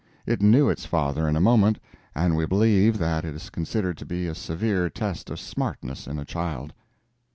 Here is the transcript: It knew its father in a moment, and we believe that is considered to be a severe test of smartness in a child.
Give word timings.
It 0.25 0.41
knew 0.41 0.67
its 0.67 0.83
father 0.83 1.27
in 1.29 1.35
a 1.35 1.39
moment, 1.39 1.77
and 2.15 2.35
we 2.35 2.47
believe 2.47 2.97
that 2.97 3.23
is 3.23 3.51
considered 3.51 3.99
to 3.99 4.05
be 4.07 4.25
a 4.25 4.33
severe 4.33 4.89
test 4.89 5.29
of 5.29 5.39
smartness 5.39 6.07
in 6.07 6.17
a 6.17 6.25
child. 6.25 6.73